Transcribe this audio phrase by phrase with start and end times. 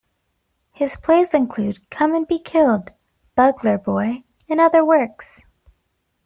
[0.71, 2.91] His plays include "Come and Be Killed",
[3.37, 5.43] "Buglar Boy" and other works.